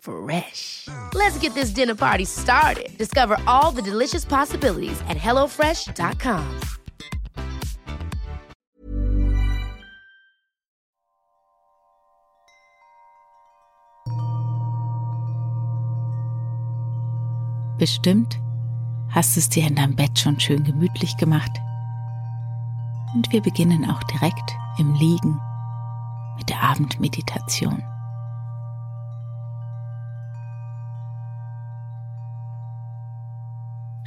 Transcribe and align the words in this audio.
Fresh. 0.00 0.88
Let's 1.14 1.38
get 1.38 1.54
this 1.54 1.70
dinner 1.70 1.94
party 1.94 2.24
started. 2.24 2.96
Discover 2.98 3.38
all 3.46 3.70
the 3.70 3.82
delicious 3.82 4.24
possibilities 4.24 5.00
at 5.08 5.16
hellofresh.com. 5.16 6.60
Bestimmt 17.78 18.38
hast 19.08 19.38
es 19.38 19.48
dir 19.48 19.66
in 19.66 19.74
deinem 19.74 19.96
Bett 19.96 20.18
schon 20.18 20.38
schön 20.38 20.62
gemütlich 20.64 21.16
gemacht. 21.16 21.50
Und 23.14 23.32
wir 23.32 23.40
beginnen 23.40 23.90
auch 23.90 24.02
direkt 24.04 24.52
im 24.78 24.94
Liegen 24.94 25.40
mit 26.36 26.48
der 26.48 26.62
Abendmeditation. 26.62 27.82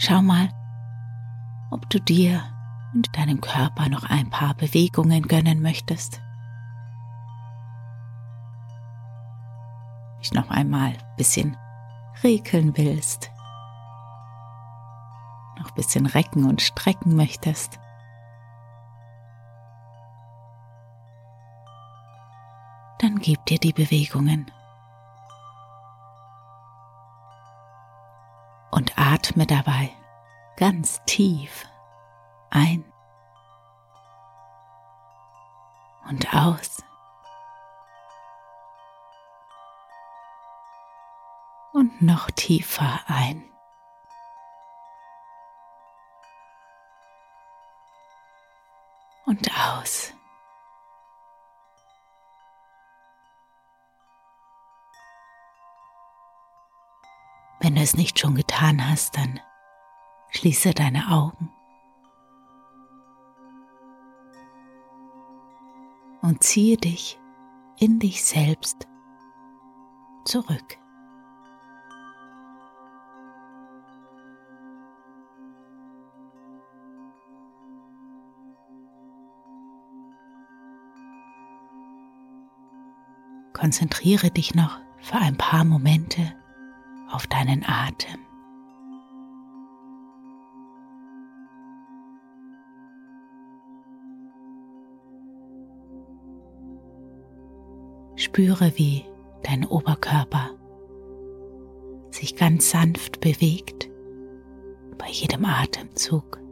Schau 0.06 0.22
mal, 0.22 0.50
ob 1.72 1.90
du 1.90 1.98
dir 1.98 2.44
und 2.94 3.08
deinem 3.16 3.40
Körper 3.40 3.88
noch 3.88 4.04
ein 4.04 4.30
paar 4.30 4.54
Bewegungen 4.54 5.30
gönnen 5.30 5.62
möchtest. 5.62 6.22
Ich 10.22 10.34
noch 10.34 10.50
einmal 10.50 10.90
ein 10.90 11.16
bisschen 11.16 11.56
regeln 12.22 12.76
willst, 12.76 13.32
noch 15.58 15.70
ein 15.70 15.76
bisschen 15.76 16.06
recken 16.06 16.50
und 16.50 16.62
strecken 16.62 17.16
möchtest. 17.16 17.80
Dann 23.00 23.20
gib 23.20 23.46
dir 23.46 23.58
die 23.58 23.72
Bewegungen. 23.72 24.52
Und 28.84 29.00
atme 29.00 29.48
dabei 29.48 29.92
ganz 30.58 31.02
tief 31.06 31.66
ein 32.50 32.84
und 36.10 36.34
aus. 36.34 36.84
Und 41.72 42.02
noch 42.02 42.30
tiefer 42.32 43.00
ein. 43.08 43.46
Und 49.26 49.50
aus. 49.58 50.14
Es 57.84 57.96
nicht 57.96 58.18
schon 58.18 58.36
getan 58.36 58.90
hast, 58.90 59.18
dann 59.18 59.40
schließe 60.30 60.74
deine 60.74 61.12
Augen 61.12 61.52
und 66.22 66.42
ziehe 66.42 66.78
dich 66.78 67.20
in 67.78 68.00
dich 68.00 68.24
selbst 68.24 68.88
zurück. 70.24 70.78
Konzentriere 83.52 84.32
dich 84.32 84.56
noch 84.56 84.80
für 85.00 85.18
ein 85.18 85.38
paar 85.38 85.66
Momente 85.66 86.34
auf 87.14 87.28
deinen 87.28 87.64
Atem. 87.64 88.20
Spüre, 98.16 98.72
wie 98.78 99.06
dein 99.44 99.66
Oberkörper 99.66 100.52
sich 102.10 102.36
ganz 102.36 102.70
sanft 102.70 103.20
bewegt 103.20 103.90
bei 104.98 105.08
jedem 105.10 105.46
Atemzug. 105.46 106.43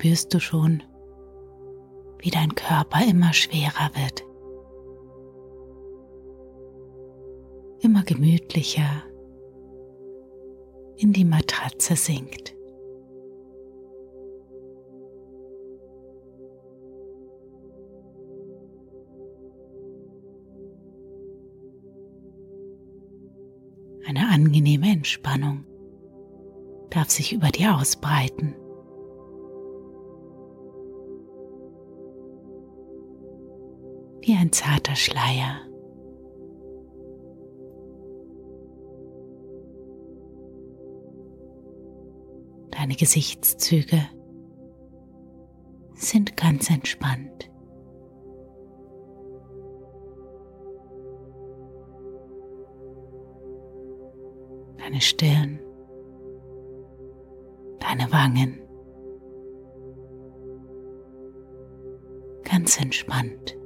Spürst 0.00 0.32
du 0.32 0.40
schon, 0.40 0.82
wie 2.20 2.30
dein 2.30 2.54
Körper 2.54 3.06
immer 3.06 3.34
schwerer 3.34 3.90
wird, 3.94 4.24
immer 7.82 8.02
gemütlicher 8.04 9.02
in 10.96 11.12
die 11.12 11.26
Matratze 11.26 11.96
sinkt. 11.96 12.56
Eine 24.06 24.30
angenehme 24.30 24.90
Entspannung 24.90 25.66
darf 26.88 27.10
sich 27.10 27.34
über 27.34 27.48
dir 27.48 27.76
ausbreiten. 27.76 28.56
Wie 34.30 34.36
ein 34.36 34.52
zarter 34.52 34.94
Schleier. 34.94 35.56
Deine 42.70 42.94
Gesichtszüge 42.94 44.02
sind 45.94 46.36
ganz 46.36 46.70
entspannt. 46.70 47.50
Deine 54.78 55.00
Stirn, 55.00 55.58
deine 57.80 58.12
Wangen, 58.12 58.60
ganz 62.44 62.80
entspannt. 62.80 63.59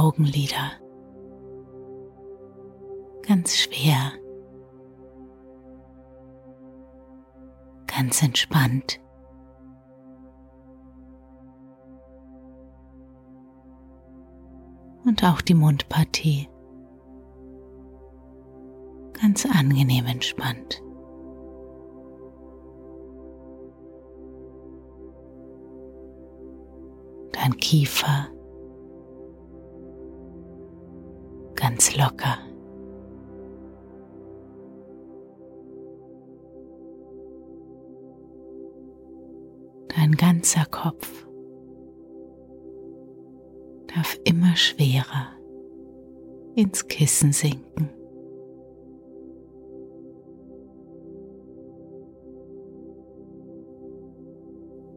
Augenlider. 0.00 0.72
Ganz 3.26 3.58
schwer. 3.58 4.12
Ganz 7.86 8.22
entspannt. 8.22 8.98
Und 15.04 15.22
auch 15.22 15.42
die 15.42 15.54
Mundpartie. 15.54 16.48
Ganz 19.20 19.44
angenehm 19.44 20.06
entspannt. 20.06 20.82
Dein 27.32 27.54
Kiefer. 27.58 28.28
Ganz 31.80 31.96
locker. 31.96 32.38
Dein 39.88 40.12
ganzer 40.12 40.66
Kopf 40.70 41.26
darf 43.86 44.18
immer 44.24 44.54
schwerer 44.56 45.28
ins 46.54 46.86
Kissen 46.86 47.32
sinken. 47.32 47.88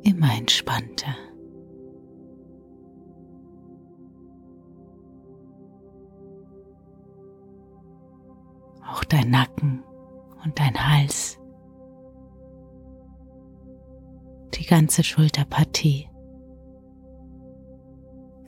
Immer 0.03 0.37
entspannter. 0.37 1.15
Dein 9.13 9.29
Nacken 9.29 9.83
und 10.43 10.57
dein 10.59 10.73
Hals, 10.75 11.39
die 14.55 14.65
ganze 14.65 15.03
Schulterpartie. 15.03 16.09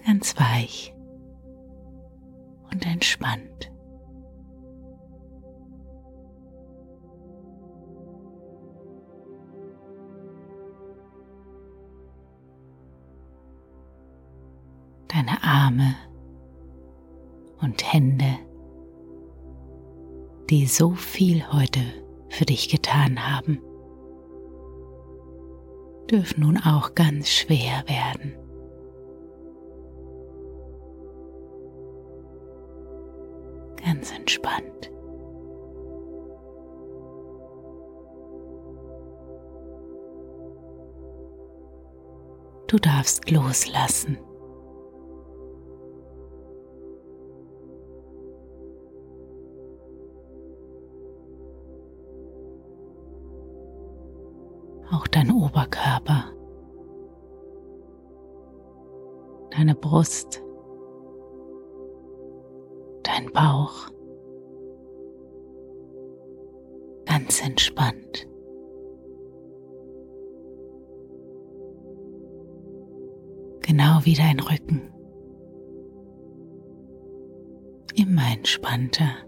Ganz 0.06 0.36
weich 0.40 0.96
und 2.72 2.86
entspannt. 2.86 3.72
Deine 15.08 15.44
Arme 15.44 15.96
und 17.62 17.94
Hände, 17.94 18.45
die 20.50 20.68
so 20.68 20.92
viel 20.92 21.52
heute 21.52 21.82
für 22.30 22.46
dich 22.46 22.70
getan 22.70 23.28
haben, 23.28 23.62
dürfen 26.10 26.42
nun 26.42 26.58
auch 26.58 26.96
ganz 26.96 27.30
schwer 27.30 27.84
werden. 27.88 28.36
ganz 33.86 34.12
entspannt. 34.12 34.92
Du 42.68 42.78
darfst 42.78 43.30
loslassen. 43.30 44.18
Oberkörper, 55.56 56.34
deine 59.52 59.74
Brust, 59.74 60.44
dein 63.04 63.32
Bauch 63.32 63.88
ganz 67.06 67.42
entspannt. 67.42 68.28
Genau 73.62 74.00
wie 74.04 74.16
dein 74.16 74.42
Rücken. 74.42 74.92
Immer 77.96 78.34
entspannter. 78.34 79.26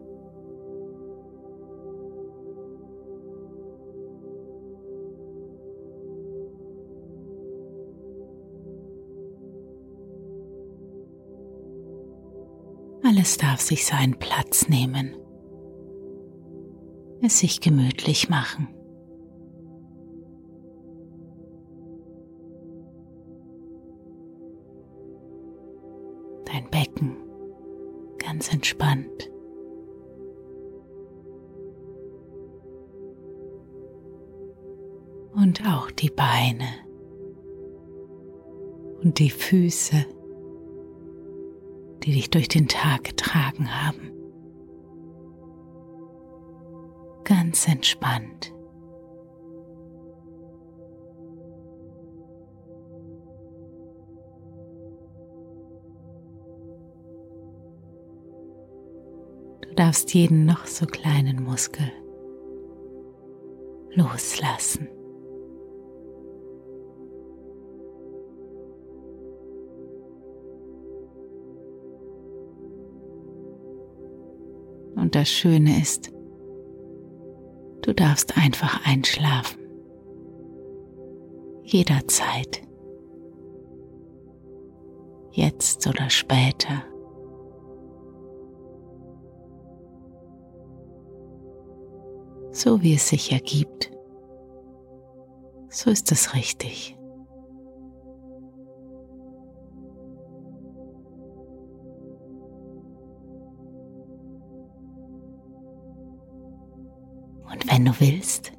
Alles 13.08 13.38
darf 13.38 13.62
sich 13.62 13.86
seinen 13.86 14.20
Platz 14.20 14.68
nehmen, 14.68 15.16
es 17.22 17.40
sich 17.40 17.62
gemütlich 17.62 18.28
machen. 18.28 18.68
Dein 26.52 26.70
Becken 26.70 27.16
ganz 28.18 28.52
entspannt. 28.52 29.32
Und 35.34 35.66
auch 35.66 35.92
die 35.92 36.10
Beine 36.10 36.68
und 39.02 39.18
die 39.20 39.30
Füße 39.30 40.06
die 42.08 42.14
dich 42.14 42.30
durch 42.30 42.48
den 42.48 42.70
Tag 42.70 43.04
getragen 43.04 43.70
haben. 43.84 44.14
Ganz 47.26 47.68
entspannt. 47.68 48.54
Du 59.64 59.76
darfst 59.76 60.14
jeden 60.14 60.46
noch 60.46 60.66
so 60.66 60.86
kleinen 60.86 61.44
Muskel 61.44 61.92
loslassen. 63.96 64.88
Und 75.08 75.16
das 75.16 75.30
Schöne 75.30 75.80
ist, 75.82 76.12
du 77.82 77.94
darfst 77.94 78.36
einfach 78.36 78.86
einschlafen. 78.86 79.58
Jederzeit. 81.64 82.62
Jetzt 85.32 85.88
oder 85.88 86.10
später. 86.10 86.84
So 92.52 92.82
wie 92.82 92.96
es 92.96 93.08
sich 93.08 93.32
ergibt. 93.32 93.90
So 95.70 95.90
ist 95.90 96.12
es 96.12 96.34
richtig. 96.36 96.97
Du 107.88 108.00
willst, 108.00 108.52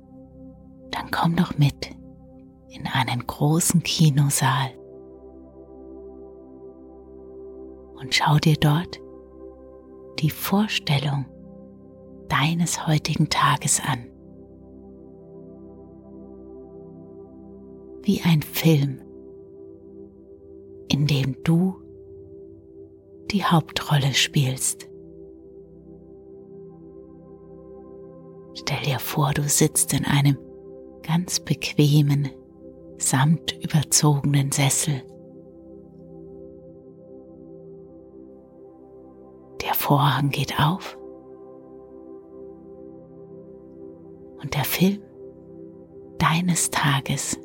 dann 0.91 1.11
komm 1.11 1.37
doch 1.37 1.59
mit 1.59 1.91
in 2.69 2.87
einen 2.87 3.27
großen 3.27 3.83
Kinosaal 3.83 4.71
und 8.01 8.15
schau 8.15 8.39
dir 8.39 8.57
dort 8.57 8.99
die 10.21 10.31
Vorstellung 10.31 11.27
deines 12.29 12.87
heutigen 12.87 13.29
Tages 13.29 13.81
an. 13.81 14.07
Wie 18.03 18.23
ein 18.23 18.43
Film, 18.43 19.03
in 20.89 21.07
dem 21.07 21.37
du 21.45 21.75
die 23.31 23.45
Hauptrolle 23.45 24.15
spielst. 24.15 24.88
Stell 28.69 28.85
dir 28.85 28.99
vor, 28.99 29.33
du 29.33 29.45
sitzt 29.45 29.95
in 29.95 30.05
einem 30.05 30.37
ganz 31.03 31.41
bequemen, 31.41 32.29
samtüberzogenen 32.99 34.53
Sessel. 34.53 35.03
Der 39.63 39.73
Vorhang 39.73 40.29
geht 40.29 40.61
auf 40.61 40.99
und 44.43 44.55
der 44.55 44.65
Film 44.65 45.01
deines 46.19 46.69
Tages 46.71 47.39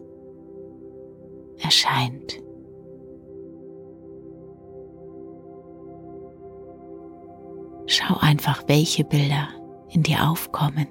erscheint. 1.58 2.44
Schau 7.86 8.18
einfach, 8.20 8.68
welche 8.68 9.06
Bilder 9.06 9.48
in 9.88 10.03
dir 10.03 10.30
aufkommen. 10.30 10.88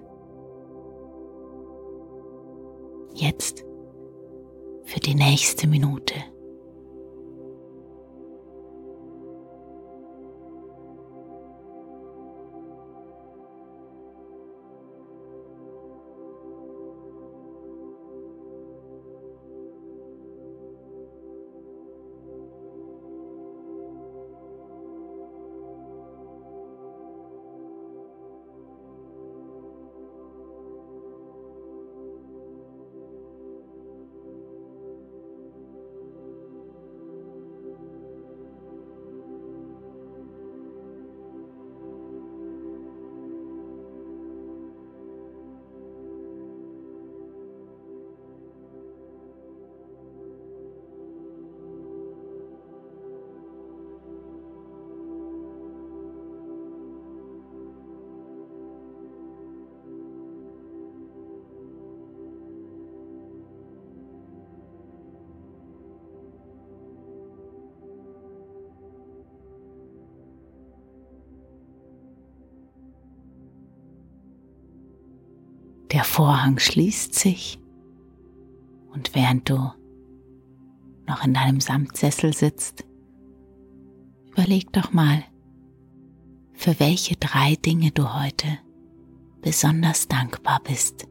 Jetzt 3.23 3.64
für 4.83 4.99
die 4.99 5.14
nächste 5.14 5.69
Minute. 5.69 6.14
Der 76.02 76.09
Vorhang 76.09 76.59
schließt 76.59 77.14
sich 77.14 77.61
und 78.92 79.14
während 79.14 79.49
du 79.49 79.71
noch 81.06 81.25
in 81.25 81.32
deinem 81.32 81.61
Samtsessel 81.61 82.32
sitzt, 82.32 82.85
überleg 84.32 84.73
doch 84.73 84.92
mal, 84.92 85.23
für 86.54 86.80
welche 86.80 87.14
drei 87.14 87.54
Dinge 87.54 87.92
du 87.92 88.21
heute 88.21 88.49
besonders 89.42 90.09
dankbar 90.09 90.61
bist. 90.64 91.06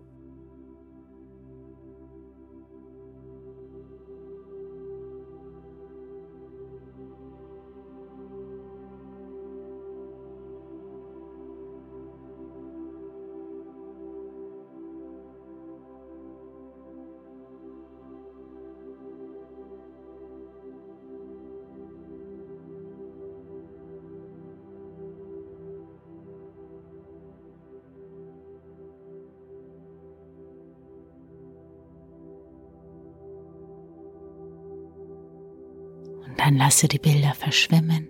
Dann 36.38 36.58
lasse 36.58 36.88
die 36.88 37.00
Bilder 37.00 37.34
verschwimmen. 37.34 38.10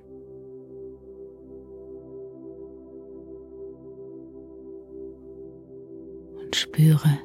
Und 6.41 6.55
spüre, 6.55 7.19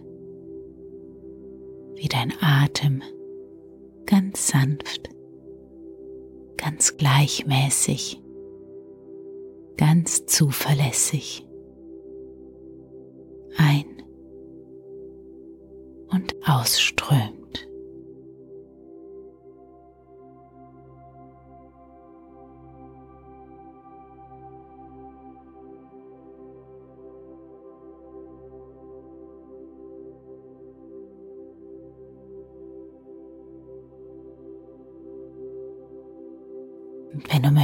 wie 1.95 2.09
dein 2.09 2.33
Atem 2.41 3.03
ganz 4.07 4.49
sanft, 4.49 5.11
ganz 6.57 6.97
gleichmäßig, 6.97 8.23
ganz 9.77 10.27
zuverlässig 10.27 11.47
ein- 13.57 14.03
und 16.09 16.35
ausströmt. 16.47 17.36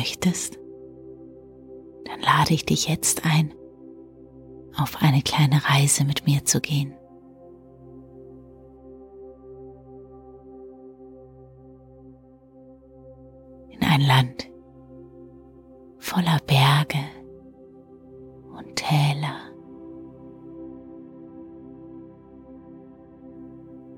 Möchtest, 0.02 0.59
dann 2.06 2.21
lade 2.23 2.54
ich 2.54 2.66
dich 2.66 2.88
jetzt 2.88 3.25
ein, 3.25 3.54
auf 4.76 5.00
eine 5.00 5.23
kleine 5.23 5.61
Reise 5.64 6.04
mit 6.04 6.26
mir 6.26 6.44
zu 6.44 6.61
gehen. 6.61 6.92
In 13.68 13.80
ein 13.85 14.00
Land 14.00 14.50
voller 15.99 16.38
Berge 16.49 16.99
und 18.59 18.75
Täler, 18.75 19.37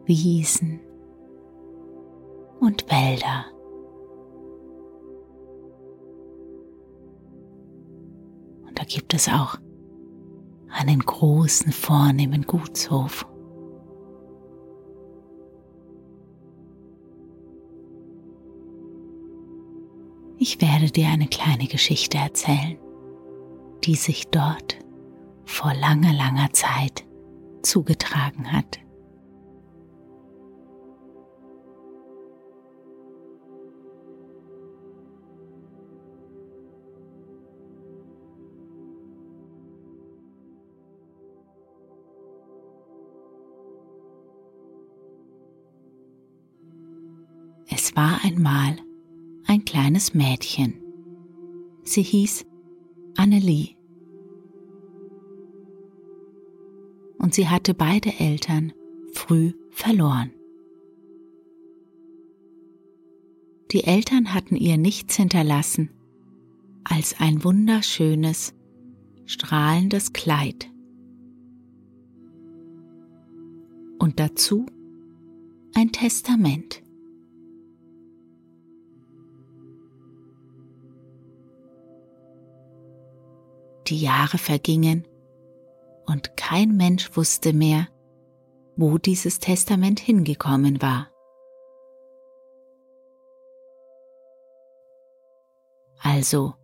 Wiesen 0.04 0.80
und 2.60 2.90
Wälder. 2.90 3.53
Gibt 8.84 9.14
es 9.14 9.28
auch 9.28 9.58
einen 10.70 11.00
großen, 11.00 11.72
vornehmen 11.72 12.42
Gutshof. 12.42 13.26
Ich 20.36 20.60
werde 20.60 20.90
dir 20.90 21.08
eine 21.08 21.28
kleine 21.28 21.66
Geschichte 21.66 22.18
erzählen, 22.18 22.76
die 23.84 23.94
sich 23.94 24.26
dort 24.28 24.78
vor 25.44 25.72
langer, 25.74 26.12
langer 26.12 26.52
Zeit 26.52 27.04
zugetragen 27.62 28.52
hat. 28.52 28.83
War 47.94 48.24
einmal 48.24 48.76
ein 49.46 49.64
kleines 49.64 50.14
Mädchen. 50.14 50.74
Sie 51.84 52.02
hieß 52.02 52.44
Annelie. 53.16 53.76
Und 57.18 57.34
sie 57.34 57.48
hatte 57.48 57.74
beide 57.74 58.18
Eltern 58.18 58.72
früh 59.12 59.52
verloren. 59.70 60.32
Die 63.70 63.84
Eltern 63.84 64.34
hatten 64.34 64.56
ihr 64.56 64.76
nichts 64.76 65.16
hinterlassen 65.16 65.90
als 66.84 67.18
ein 67.18 67.42
wunderschönes, 67.42 68.54
strahlendes 69.24 70.12
Kleid. 70.12 70.70
Und 73.98 74.20
dazu 74.20 74.66
ein 75.74 75.90
Testament. 75.90 76.83
Die 83.86 84.00
Jahre 84.00 84.38
vergingen 84.38 85.06
und 86.06 86.36
kein 86.36 86.76
Mensch 86.76 87.16
wusste 87.16 87.52
mehr, 87.52 87.88
wo 88.76 88.98
dieses 88.98 89.38
Testament 89.38 90.00
hingekommen 90.00 90.80
war. 90.80 91.10
Also 96.00 96.54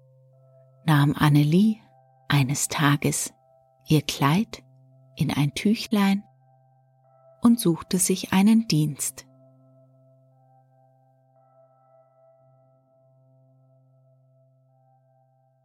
nahm 0.84 1.14
Annelie 1.16 1.76
eines 2.28 2.68
Tages 2.68 3.32
ihr 3.86 4.02
Kleid 4.02 4.62
in 5.16 5.30
ein 5.30 5.54
Tüchlein 5.54 6.22
und 7.42 7.58
suchte 7.58 7.98
sich 7.98 8.32
einen 8.32 8.68
Dienst. 8.68 9.26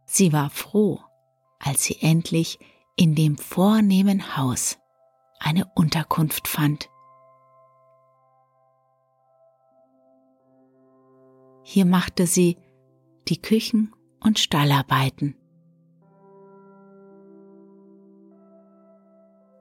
Sie 0.06 0.32
war 0.32 0.48
froh, 0.48 1.00
als 1.58 1.84
sie 1.84 1.98
endlich 2.00 2.58
in 2.96 3.14
dem 3.14 3.36
vornehmen 3.36 4.36
Haus 4.36 4.78
eine 5.38 5.70
Unterkunft 5.74 6.48
fand. 6.48 6.88
Hier 11.62 11.84
machte 11.84 12.26
sie 12.26 12.58
die 13.28 13.40
Küchen- 13.42 13.94
und 14.20 14.38
Stallarbeiten. 14.38 15.36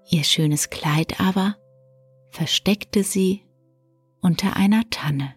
Ihr 0.10 0.24
schönes 0.24 0.70
Kleid 0.70 1.20
aber 1.20 1.58
versteckte 2.30 3.04
sie 3.04 3.44
unter 4.22 4.56
einer 4.56 4.90
Tanne. 4.90 5.34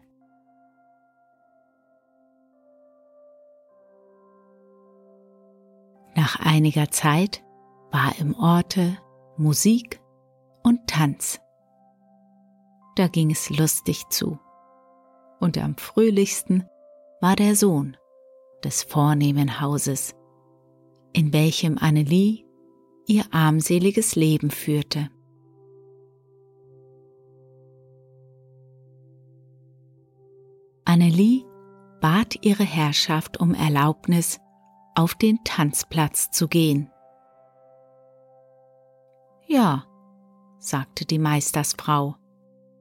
Nach 6.18 6.40
einiger 6.40 6.90
Zeit 6.90 7.44
war 7.92 8.18
im 8.18 8.34
Orte 8.34 8.98
Musik 9.36 10.00
und 10.64 10.88
Tanz. 10.88 11.38
Da 12.96 13.06
ging 13.06 13.30
es 13.30 13.50
lustig 13.50 14.02
zu. 14.10 14.40
Und 15.38 15.58
am 15.58 15.76
fröhlichsten 15.76 16.68
war 17.20 17.36
der 17.36 17.54
Sohn 17.54 17.96
des 18.64 18.82
vornehmen 18.82 19.60
Hauses, 19.60 20.16
in 21.12 21.32
welchem 21.32 21.78
Annelie 21.78 22.44
ihr 23.06 23.22
armseliges 23.30 24.16
Leben 24.16 24.50
führte. 24.50 25.10
Annelie 30.84 31.44
bat 32.00 32.44
ihre 32.44 32.64
Herrschaft 32.64 33.38
um 33.38 33.54
Erlaubnis, 33.54 34.40
auf 34.98 35.14
den 35.14 35.38
Tanzplatz 35.44 36.32
zu 36.32 36.48
gehen. 36.48 36.90
Ja, 39.46 39.86
sagte 40.58 41.04
die 41.04 41.20
Meistersfrau, 41.20 42.16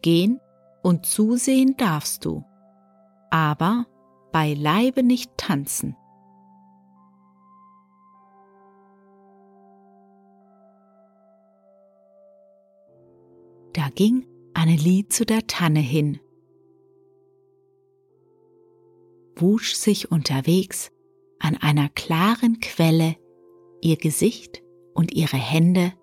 gehen 0.02 0.42
und 0.82 1.06
zusehen 1.06 1.78
darfst 1.78 2.26
du, 2.26 2.44
aber 3.30 3.86
beileibe 4.32 5.04
nicht 5.04 5.38
tanzen. 5.38 5.96
Da 13.74 13.90
ging 13.94 14.26
Annelie 14.56 15.08
zu 15.08 15.24
der 15.24 15.46
Tanne 15.46 15.82
hin, 15.82 16.20
wusch 19.36 19.76
sich 19.76 20.12
unterwegs 20.12 20.90
an 21.40 21.56
einer 21.58 21.90
klaren 21.90 22.60
Quelle 22.60 23.16
ihr 23.82 23.98
Gesicht 23.98 24.64
und 24.94 25.14
ihre 25.14 25.38
Hände 25.38 25.94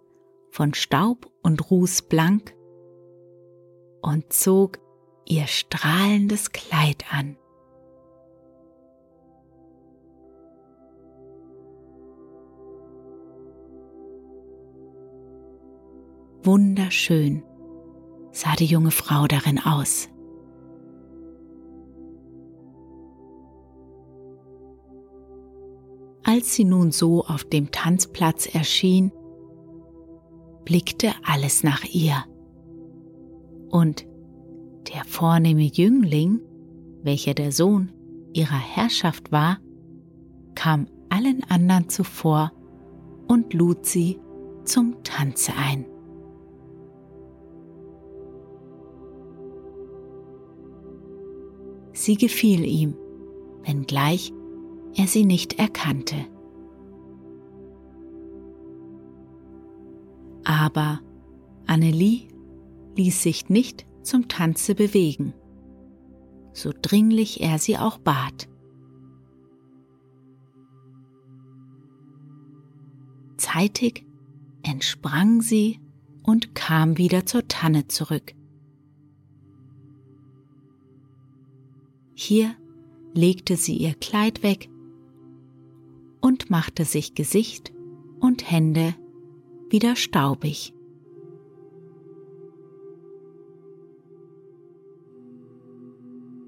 von 0.51 0.75
Staub 0.75 1.31
und 1.43 1.71
Ruß 1.71 2.03
blank 2.03 2.55
und 4.03 4.33
zog 4.33 4.79
ihr 5.27 5.47
strahlendes 5.47 6.53
Kleid 6.53 7.05
an. 7.11 7.37
Wunderschön 16.45 17.43
sah 18.33 18.55
die 18.57 18.67
junge 18.67 18.91
Frau 18.91 19.27
darin 19.27 19.59
aus. 19.59 20.09
Als 26.35 26.53
sie 26.57 26.65
nun 26.65 26.91
so 26.91 27.25
auf 27.25 27.45
dem 27.45 27.71
Tanzplatz 27.71 28.47
erschien, 28.47 29.13
blickte 30.65 31.13
alles 31.23 31.63
nach 31.63 31.85
ihr. 31.85 32.25
Und 33.69 34.05
der 34.93 35.05
vornehme 35.05 35.63
Jüngling, 35.63 36.41
welcher 37.05 37.35
der 37.35 37.53
Sohn 37.53 37.93
ihrer 38.33 38.59
Herrschaft 38.59 39.31
war, 39.31 39.59
kam 40.57 40.89
allen 41.09 41.45
anderen 41.45 41.89
zuvor 41.89 42.51
und 43.29 43.55
lud 43.55 43.87
sie 43.87 44.19
zum 44.65 45.05
Tanze 45.05 45.53
ein. 45.57 45.87
Sie 51.93 52.17
gefiel 52.17 52.65
ihm, 52.65 52.97
wenngleich 53.63 54.33
er 54.97 55.07
sie 55.07 55.25
nicht 55.25 55.59
erkannte. 55.59 56.17
Aber 60.45 61.01
Annelie 61.67 62.29
ließ 62.97 63.23
sich 63.23 63.49
nicht 63.49 63.87
zum 64.03 64.29
Tanze 64.29 64.75
bewegen, 64.75 65.33
so 66.53 66.73
dringlich 66.81 67.41
er 67.41 67.59
sie 67.59 67.79
auch 67.79 67.99
bat. 67.99 68.49
Zeitig 73.37 74.07
entsprang 74.63 75.43
sie 75.43 75.81
und 76.23 76.55
kam 76.55 76.99
wieder 76.99 77.27
zur 77.27 77.49
Tanne 77.49 77.89
zurück. 77.89 78.35
Hier 82.15 82.55
legte 83.13 83.57
sie 83.57 83.77
ihr 83.77 83.95
Kleid 83.95 84.43
weg 84.43 84.69
und 86.25 86.49
machte 86.49 86.87
sich 86.87 87.15
Gesicht 87.15 87.75
und 88.19 88.51
Hände 88.51 88.95
wieder 89.69 89.95
staubig. 89.95 90.73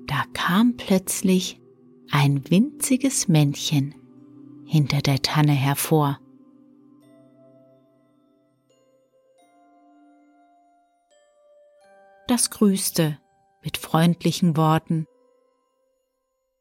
Da 0.06 0.24
kam 0.32 0.78
plötzlich 0.78 1.60
ein 2.10 2.48
winziges 2.48 3.28
Männchen 3.28 3.94
hinter 4.64 5.02
der 5.02 5.20
Tanne 5.20 5.52
hervor. 5.52 6.20
Das 12.28 12.48
grüßte 12.48 13.18
mit 13.62 13.76
freundlichen 13.76 14.56
Worten. 14.56 15.06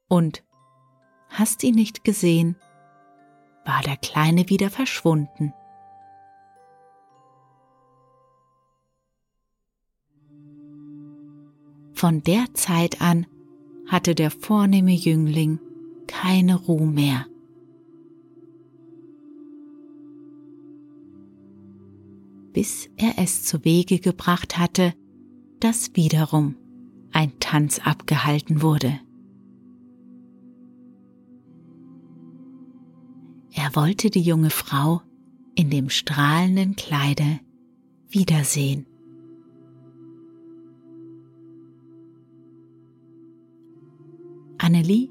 Und 0.10 0.43
hast 1.30 1.63
ihn 1.63 1.75
nicht 1.75 2.04
gesehen? 2.04 2.58
War 3.65 3.82
der 3.82 3.97
Kleine 3.97 4.47
wieder 4.49 4.69
verschwunden. 4.69 5.54
Von 11.93 12.21
der 12.23 12.54
Zeit 12.54 13.01
an 13.01 13.25
hatte 13.88 14.15
der 14.15 14.30
vornehme 14.30 14.91
Jüngling 14.91 15.60
keine 16.08 16.56
Ruhe 16.56 16.88
mehr. 16.88 17.25
Bis 22.54 22.89
er 22.95 23.15
es 23.17 23.43
zu 23.43 23.65
Wege 23.65 23.99
gebracht 23.99 24.58
hatte, 24.58 24.93
dass 25.60 25.95
wiederum 25.95 26.56
ein 27.12 27.39
Tanz 27.39 27.80
abgehalten 27.80 28.62
wurde. 28.62 28.99
Er 33.65 33.75
wollte 33.75 34.12
die 34.12 34.21
junge 34.21 34.51
Frau 34.51 35.01
in 35.56 35.71
dem 35.71 35.89
strahlenden 35.89 36.75
Kleide 36.75 37.39
wiedersehen. 38.10 38.86
Annelie 44.60 45.10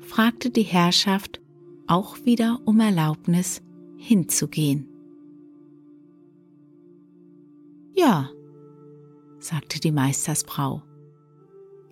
fragte 0.00 0.50
die 0.50 0.64
Herrschaft 0.64 1.40
auch 1.86 2.24
wieder 2.24 2.58
um 2.64 2.80
Erlaubnis 2.80 3.62
hinzugehen. 3.96 4.88
Ja, 7.94 8.28
sagte 9.38 9.78
die 9.78 9.92
Meistersfrau, 9.92 10.82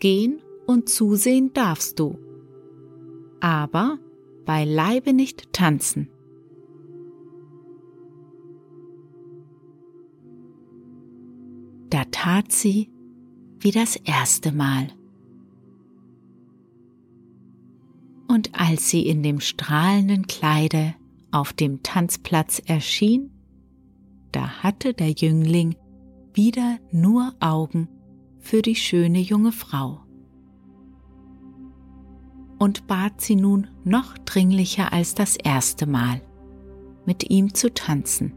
gehen 0.00 0.42
und 0.66 0.88
zusehen 0.88 1.52
darfst 1.52 2.00
du, 2.00 2.18
aber 3.38 4.00
beileibe 4.44 5.12
nicht 5.12 5.52
tanzen. 5.52 6.08
Da 11.90 12.04
tat 12.10 12.52
sie 12.52 12.90
wie 13.58 13.72
das 13.72 13.96
erste 13.96 14.52
Mal. 14.52 14.88
Und 18.28 18.54
als 18.58 18.88
sie 18.88 19.06
in 19.06 19.22
dem 19.22 19.40
strahlenden 19.40 20.26
Kleide 20.26 20.94
auf 21.32 21.52
dem 21.52 21.82
Tanzplatz 21.82 22.62
erschien, 22.64 23.30
da 24.30 24.62
hatte 24.62 24.94
der 24.94 25.10
Jüngling 25.10 25.74
wieder 26.32 26.78
nur 26.92 27.34
Augen 27.40 27.88
für 28.38 28.62
die 28.62 28.76
schöne 28.76 29.18
junge 29.18 29.52
Frau 29.52 30.00
und 32.60 32.86
bat 32.86 33.22
sie 33.22 33.36
nun 33.36 33.68
noch 33.84 34.18
dringlicher 34.18 34.92
als 34.92 35.14
das 35.14 35.36
erste 35.36 35.86
Mal, 35.86 36.20
mit 37.06 37.30
ihm 37.30 37.54
zu 37.54 37.72
tanzen. 37.72 38.34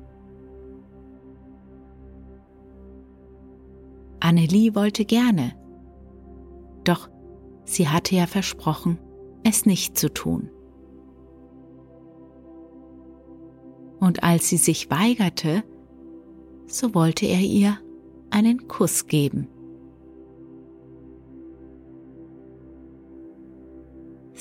Annelie 4.22 4.74
wollte 4.76 5.04
gerne, 5.04 5.54
doch 6.86 7.10
sie 7.66 7.90
hatte 7.90 8.16
ja 8.16 8.26
versprochen, 8.26 8.98
es 9.44 9.66
nicht 9.66 9.98
zu 9.98 10.12
tun. 10.12 10.50
Und 14.00 14.24
als 14.24 14.48
sie 14.48 14.58
sich 14.58 14.90
weigerte, 14.90 15.64
so 16.66 16.96
wollte 16.96 17.26
er 17.26 17.42
ihr 17.42 17.78
einen 18.30 18.70
Kuss 18.70 19.08
geben. 19.08 19.50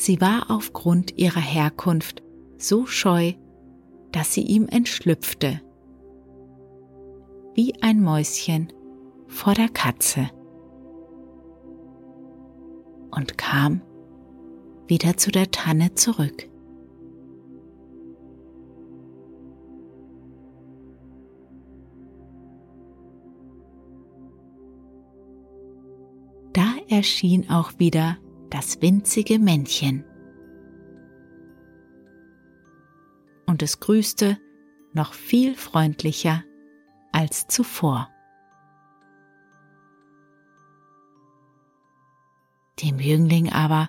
Sie 0.05 0.21
war 0.21 0.47
aufgrund 0.51 1.17
ihrer 1.17 1.39
Herkunft 1.41 2.25
so 2.59 2.87
scheu, 2.87 3.35
dass 4.11 4.35
sie 4.35 4.43
ihm 4.43 4.67
entschlüpfte, 4.67 5.61
wie 7.55 7.81
ein 7.83 8.03
Mäuschen 8.03 8.73
vor 9.29 9.55
der 9.55 9.69
Katze, 9.69 10.29
und 13.13 13.39
kam 13.39 13.81
wieder 14.89 15.17
zu 15.17 15.31
der 15.31 15.53
Tanne 15.53 15.95
zurück. 15.95 16.49
Da 26.55 26.75
erschien 26.89 27.49
auch 27.49 27.79
wieder 27.79 28.17
das 28.53 28.83
winzige 28.83 29.39
Männchen. 29.39 30.05
Und 33.47 33.63
es 33.63 33.81
grüßte 33.81 34.39
noch 34.93 35.15
viel 35.15 35.57
freundlicher 35.57 36.45
als 37.13 37.47
zuvor. 37.47 38.11
Dem 42.83 42.99
Jüngling 42.99 43.53
aber 43.53 43.89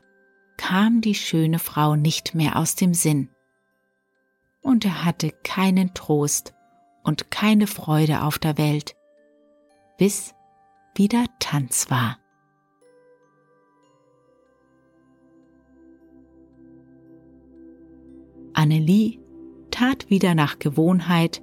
kam 0.58 1.02
die 1.02 1.16
schöne 1.16 1.60
Frau 1.60 1.96
nicht 1.96 2.36
mehr 2.36 2.58
aus 2.58 2.76
dem 2.76 2.94
Sinn, 2.94 3.30
und 4.62 4.86
er 4.86 5.04
hatte 5.04 5.32
keinen 5.44 5.94
Trost 5.94 6.54
und 7.04 7.32
keine 7.32 7.68
Freude 7.68 8.24
auf 8.24 8.40
der 8.40 8.58
Welt, 8.58 8.96
bis 9.98 10.34
wieder 10.96 11.26
Tanz 11.40 11.90
war. 11.90 12.23
Annelie 18.54 19.20
tat 19.72 20.10
wieder 20.10 20.36
nach 20.36 20.60
Gewohnheit, 20.60 21.42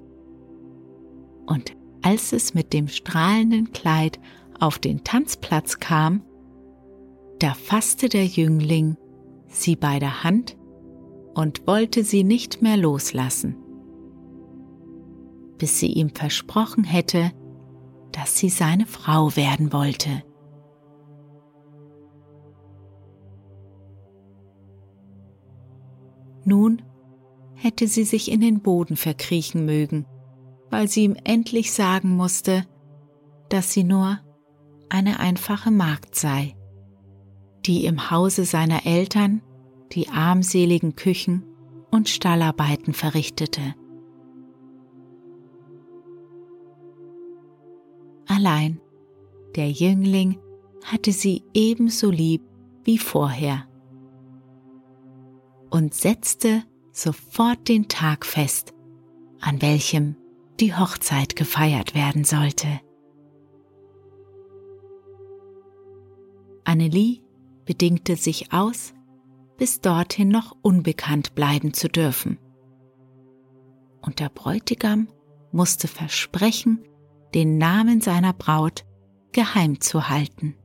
und 1.47 1.77
als 2.03 2.33
es 2.33 2.55
mit 2.55 2.73
dem 2.73 2.89
strahlenden 2.89 3.73
Kleid 3.73 4.21
auf 4.59 4.79
den 4.79 5.03
Tanzplatz 5.05 5.79
kam, 5.79 6.23
da 7.41 7.55
fasste 7.55 8.09
der 8.09 8.27
Jüngling 8.27 8.97
sie 9.49 9.75
bei 9.75 9.99
der 9.99 10.23
Hand 10.23 10.57
und 11.35 11.67
wollte 11.67 12.05
sie 12.05 12.23
nicht 12.23 12.63
mehr 12.63 12.77
loslassen, 12.77 13.57
bis 15.59 15.81
sie 15.81 15.93
ihm 15.93 16.11
versprochen 16.11 16.85
hätte, 16.85 17.33
dass 18.13 18.39
sie 18.39 18.49
seine 18.49 18.87
Frau 18.87 19.35
werden 19.37 19.73
wollte. 19.73 20.23
Nun 26.45 26.83
hätte 27.61 27.87
sie 27.87 28.05
sich 28.05 28.31
in 28.31 28.41
den 28.41 28.61
Boden 28.61 28.97
verkriechen 28.97 29.67
mögen, 29.67 30.07
weil 30.71 30.89
sie 30.89 31.05
ihm 31.05 31.17
endlich 31.25 31.73
sagen 31.73 32.17
musste, 32.17 32.65
dass 33.51 33.73
sie 33.73 33.85
nur 33.85 34.19
eine 34.89 35.21
einfache 35.21 35.71
Magd 35.71 36.15
sei, 36.15 36.57
die 37.67 37.85
im 37.85 38.11
Hause 38.11 38.47
seiner 38.47 38.87
Eltern 38.87 39.43
die 39.93 40.09
armseligen 40.09 40.97
Küchen 40.97 41.45
und 41.91 42.09
Stallarbeiten 42.09 42.95
verrichtete. 42.95 43.75
Allein 48.27 48.81
der 49.55 49.71
Jüngling 49.71 50.39
hatte 50.85 51.13
sie 51.13 51.43
ebenso 51.53 52.11
lieb 52.11 52.43
wie 52.85 52.97
vorher 52.97 53.67
und 55.69 55.93
setzte 55.93 56.63
sofort 56.93 57.69
den 57.69 57.89
Tag 57.89 58.27
fest, 58.27 58.75
an 59.41 59.63
welchem 59.63 60.17
die 60.59 60.75
Hochzeit 60.75 61.37
gefeiert 61.37 61.95
werden 61.95 62.25
sollte. 62.25 62.81
Annelie 66.65 67.21
bedingte 67.65 68.17
sich 68.17 68.53
aus, 68.53 68.95
bis 69.57 69.81
dorthin 69.81 70.29
noch 70.29 70.57
unbekannt 70.63 71.35
bleiben 71.35 71.75
zu 71.75 71.89
dürfen. 71.89 72.39
Und 74.03 74.21
der 74.21 74.29
Bräutigam 74.29 75.09
musste 75.53 75.89
versprechen, 75.89 76.85
den 77.35 77.59
Namen 77.59 78.01
seiner 78.01 78.33
Braut 78.33 78.85
geheim 79.33 79.81
zu 79.81 80.09
halten. 80.09 80.57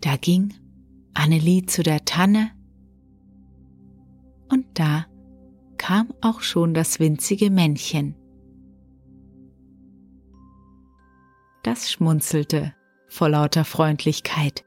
Da 0.00 0.16
ging 0.16 0.54
Annelie 1.14 1.66
zu 1.66 1.82
der 1.82 2.04
Tanne 2.04 2.50
und 4.48 4.66
da 4.74 5.06
kam 5.78 6.12
auch 6.20 6.40
schon 6.40 6.74
das 6.74 7.00
winzige 7.00 7.50
Männchen. 7.50 8.14
Das 11.62 11.90
schmunzelte 11.90 12.74
vor 13.08 13.28
lauter 13.28 13.64
Freundlichkeit, 13.64 14.64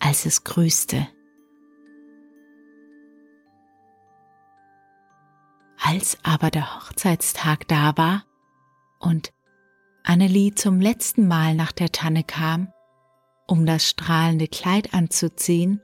als 0.00 0.26
es 0.26 0.44
grüßte. 0.44 1.08
Als 5.80 6.18
aber 6.22 6.50
der 6.50 6.76
Hochzeitstag 6.76 7.68
da 7.68 7.96
war 7.96 8.24
und 8.98 9.32
Annelie 10.04 10.54
zum 10.54 10.80
letzten 10.80 11.28
Mal 11.28 11.54
nach 11.54 11.72
der 11.72 11.92
Tanne 11.92 12.24
kam, 12.24 12.72
um 13.48 13.66
das 13.66 13.88
strahlende 13.88 14.46
Kleid 14.46 14.94
anzuziehen, 14.94 15.80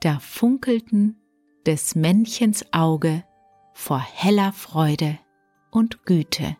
da 0.00 0.18
funkelten 0.18 1.20
des 1.66 1.94
Männchens 1.94 2.64
Auge 2.72 3.24
vor 3.74 4.00
heller 4.00 4.52
Freude 4.52 5.18
und 5.70 6.04
Güte. 6.04 6.56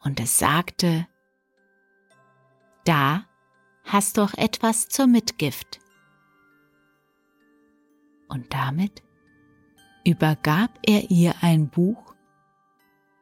Und 0.00 0.20
es 0.20 0.38
sagte, 0.38 1.06
da 2.84 3.24
hast 3.84 4.16
du 4.16 4.22
auch 4.22 4.34
etwas 4.34 4.88
zur 4.88 5.06
Mitgift. 5.06 5.80
Und 8.28 8.52
damit 8.54 9.02
übergab 10.04 10.70
er 10.86 11.10
ihr 11.10 11.34
ein 11.42 11.68
Buch, 11.68 12.14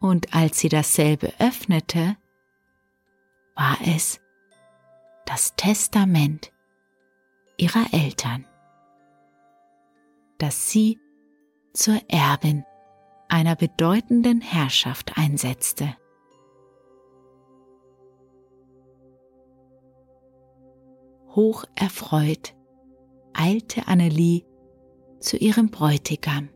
und 0.00 0.34
als 0.34 0.60
sie 0.60 0.70
dasselbe 0.70 1.32
öffnete, 1.38 2.16
war 3.60 3.76
es 3.84 4.18
das 5.26 5.54
Testament 5.54 6.50
ihrer 7.58 7.92
Eltern, 7.92 8.46
das 10.38 10.70
sie 10.70 10.98
zur 11.74 12.00
Erbin 12.08 12.64
einer 13.28 13.56
bedeutenden 13.56 14.40
Herrschaft 14.40 15.18
einsetzte. 15.18 15.94
Hoch 21.34 21.66
erfreut 21.74 22.56
eilte 23.34 23.88
Annelie 23.88 24.46
zu 25.18 25.36
ihrem 25.36 25.70
Bräutigam. 25.70 26.48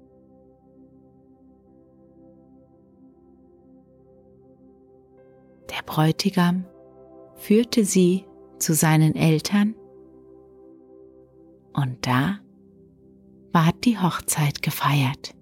Der 5.69 5.83
Bräutigam 5.85 6.64
führte 7.44 7.85
sie 7.85 8.24
zu 8.59 8.72
seinen 8.72 9.14
Eltern 9.14 9.74
und 11.74 12.07
da 12.07 12.38
ward 13.52 13.85
die 13.85 13.98
Hochzeit 13.98 14.62
gefeiert. 14.62 15.35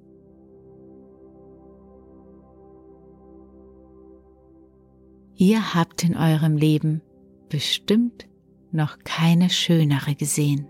Ihr 5.37 5.75
habt 5.75 6.03
in 6.03 6.17
eurem 6.17 6.57
Leben 6.57 7.03
bestimmt 7.49 8.27
noch 8.73 8.99
keine 9.05 9.49
schönere 9.49 10.17
gesehen. 10.17 10.67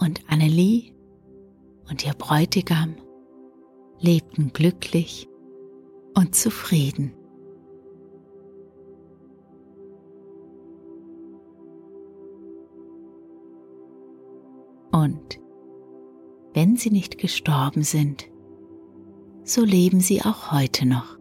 Und 0.00 0.22
Annelie 0.28 0.92
und 1.88 2.04
ihr 2.04 2.14
Bräutigam 2.14 2.96
lebten 4.00 4.52
glücklich 4.52 5.28
und 6.14 6.34
zufrieden. 6.34 7.12
Und 14.92 15.40
wenn 16.54 16.76
sie 16.76 16.90
nicht 16.90 17.18
gestorben 17.18 17.82
sind, 17.82 18.30
so 19.44 19.62
leben 19.62 20.00
sie 20.00 20.22
auch 20.22 20.52
heute 20.52 20.86
noch. 20.86 21.15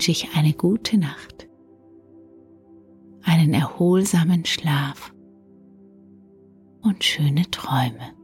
Wünsche 0.00 0.12
ich 0.12 0.34
eine 0.34 0.54
gute 0.54 0.96
Nacht, 0.96 1.46
einen 3.22 3.52
erholsamen 3.52 4.46
Schlaf 4.46 5.12
und 6.80 7.04
schöne 7.04 7.42
Träume. 7.50 8.14